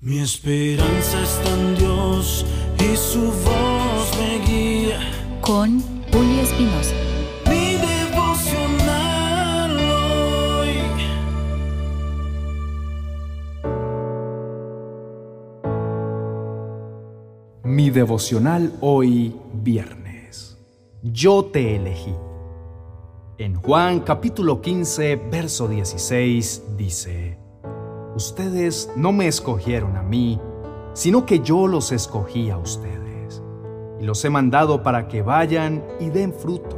[0.00, 2.46] Mi esperanza está en Dios
[2.78, 5.00] y su voz me guía.
[5.40, 5.80] Con
[6.12, 6.94] Julio Espinosa.
[7.46, 9.76] Mi devocional
[10.60, 10.76] hoy.
[17.64, 20.58] Mi devocional hoy viernes.
[21.02, 22.14] Yo te elegí.
[23.38, 27.47] En Juan capítulo 15, verso 16 dice,
[28.18, 30.40] Ustedes no me escogieron a mí,
[30.92, 33.40] sino que yo los escogí a ustedes.
[34.00, 36.76] Y los he mandado para que vayan y den fruto,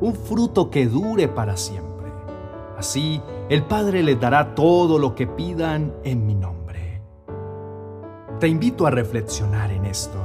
[0.00, 2.10] un fruto que dure para siempre.
[2.76, 7.00] Así el Padre les dará todo lo que pidan en mi nombre.
[8.40, 10.18] Te invito a reflexionar en esto.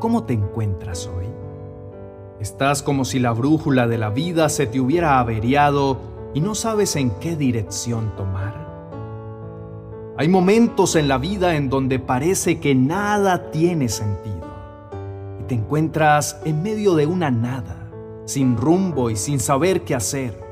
[0.00, 1.26] ¿Cómo te encuentras hoy?
[2.40, 5.98] Estás como si la brújula de la vida se te hubiera averiado
[6.34, 8.65] y no sabes en qué dirección tomar.
[10.18, 14.46] Hay momentos en la vida en donde parece que nada tiene sentido
[15.38, 17.90] y te encuentras en medio de una nada,
[18.24, 20.42] sin rumbo y sin saber qué hacer.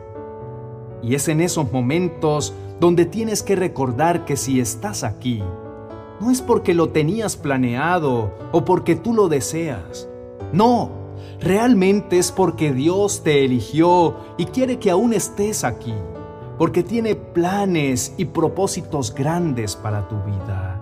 [1.02, 5.42] Y es en esos momentos donde tienes que recordar que si estás aquí,
[6.20, 10.06] no es porque lo tenías planeado o porque tú lo deseas.
[10.52, 10.90] No,
[11.40, 15.94] realmente es porque Dios te eligió y quiere que aún estés aquí
[16.58, 20.80] porque tiene planes y propósitos grandes para tu vida.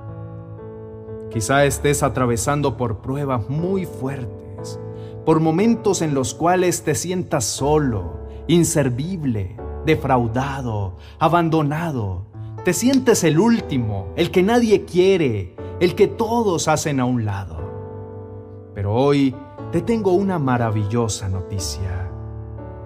[1.30, 4.78] Quizá estés atravesando por pruebas muy fuertes,
[5.24, 9.56] por momentos en los cuales te sientas solo, inservible,
[9.86, 12.26] defraudado, abandonado.
[12.64, 18.70] Te sientes el último, el que nadie quiere, el que todos hacen a un lado.
[18.74, 19.34] Pero hoy
[19.70, 22.11] te tengo una maravillosa noticia.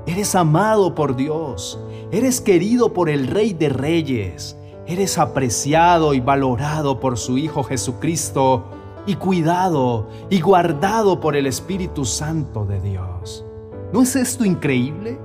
[0.07, 1.81] Eres amado por Dios,
[2.12, 8.67] eres querido por el Rey de Reyes, eres apreciado y valorado por su Hijo Jesucristo
[9.05, 13.45] y cuidado y guardado por el Espíritu Santo de Dios.
[13.93, 15.19] ¿No es esto increíble?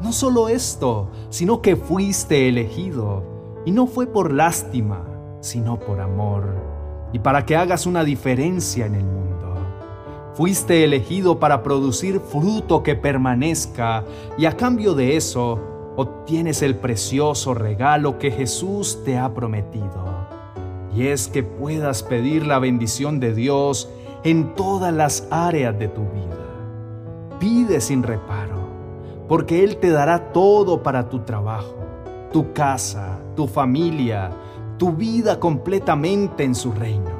[0.00, 3.24] No solo esto, sino que fuiste elegido
[3.66, 5.04] y no fue por lástima,
[5.40, 6.44] sino por amor
[7.12, 9.49] y para que hagas una diferencia en el mundo.
[10.34, 14.04] Fuiste elegido para producir fruto que permanezca
[14.38, 15.58] y a cambio de eso
[15.96, 20.28] obtienes el precioso regalo que Jesús te ha prometido.
[20.94, 23.90] Y es que puedas pedir la bendición de Dios
[24.22, 27.38] en todas las áreas de tu vida.
[27.38, 28.68] Pide sin reparo,
[29.28, 31.76] porque Él te dará todo para tu trabajo,
[32.32, 34.30] tu casa, tu familia,
[34.78, 37.10] tu vida completamente en su reino.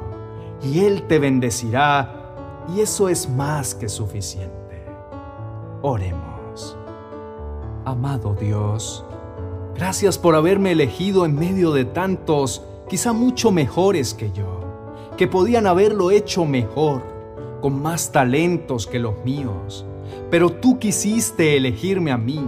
[0.63, 2.20] Y Él te bendecirá
[2.69, 4.85] y eso es más que suficiente.
[5.81, 6.77] Oremos.
[7.85, 9.03] Amado Dios,
[9.75, 14.61] gracias por haberme elegido en medio de tantos, quizá mucho mejores que yo,
[15.17, 17.01] que podían haberlo hecho mejor,
[17.59, 19.85] con más talentos que los míos.
[20.29, 22.47] Pero tú quisiste elegirme a mí,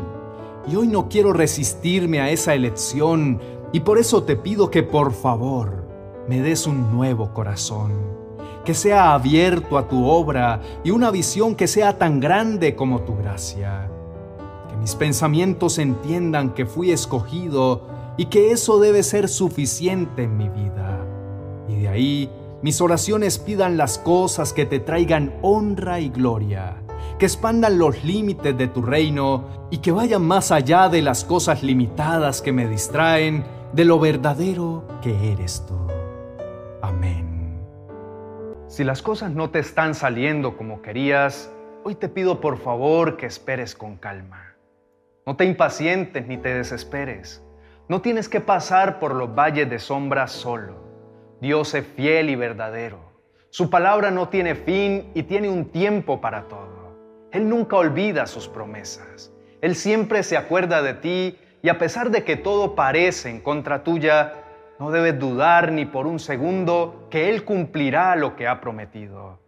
[0.68, 3.42] y hoy no quiero resistirme a esa elección,
[3.72, 5.84] y por eso te pido que por favor
[6.28, 8.13] me des un nuevo corazón
[8.66, 13.16] que sea abierto a tu obra y una visión que sea tan grande como tu
[13.16, 13.90] gracia.
[14.70, 17.88] Que mis pensamientos entiendan que fui escogido
[18.18, 21.06] y que eso debe ser suficiente en mi vida.
[21.68, 22.30] Y de ahí
[22.62, 26.82] mis oraciones pidan las cosas que te traigan honra y gloria,
[27.20, 31.62] que expandan los límites de tu reino y que vayan más allá de las cosas
[31.62, 35.76] limitadas que me distraen de lo verdadero que eres tú.
[36.82, 37.33] Amén.
[38.74, 41.54] Si las cosas no te están saliendo como querías,
[41.84, 44.56] hoy te pido por favor que esperes con calma.
[45.28, 47.44] No te impacientes ni te desesperes.
[47.88, 50.74] No tienes que pasar por los valles de sombra solo.
[51.40, 52.98] Dios es fiel y verdadero.
[53.52, 56.98] Su palabra no tiene fin y tiene un tiempo para todo.
[57.32, 59.32] Él nunca olvida sus promesas.
[59.62, 63.84] Él siempre se acuerda de ti y a pesar de que todo parece en contra
[63.84, 64.43] tuya,
[64.84, 69.40] no debes dudar ni por un segundo que Él cumplirá lo que ha prometido,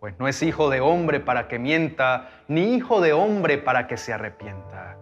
[0.00, 3.96] pues no es hijo de hombre para que mienta, ni hijo de hombre para que
[3.96, 4.96] se arrepienta.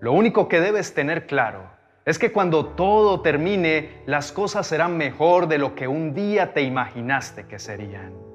[0.00, 1.62] Lo único que debes tener claro
[2.04, 6.62] es que cuando todo termine, las cosas serán mejor de lo que un día te
[6.62, 8.33] imaginaste que serían.